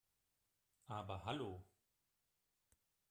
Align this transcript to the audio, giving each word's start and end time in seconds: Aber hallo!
Aber 0.87 1.23
hallo! 1.25 1.63